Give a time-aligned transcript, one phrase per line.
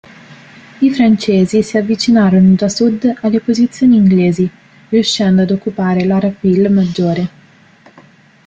[0.81, 4.49] I francesi si avvicinarono da sud alle posizioni inglesi,
[4.89, 7.29] riuscendo ad occupare l'Arapil maggiore.